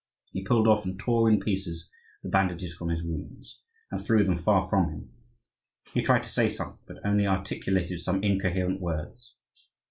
He 0.31 0.43
pulled 0.43 0.67
off 0.67 0.83
and 0.83 0.97
tore 0.99 1.29
in 1.29 1.39
pieces 1.39 1.87
the 2.23 2.29
bandages 2.29 2.75
from 2.75 2.89
his 2.89 3.03
wounds, 3.03 3.61
and 3.91 4.03
threw 4.03 4.23
them 4.23 4.35
far 4.35 4.63
from 4.67 4.89
him; 4.89 5.11
he 5.93 6.01
tried 6.01 6.23
to 6.23 6.29
say 6.29 6.49
something, 6.49 6.79
but 6.87 7.05
only 7.05 7.27
articulated 7.27 7.99
some 8.01 8.23
incoherent 8.23 8.81
words. 8.81 9.35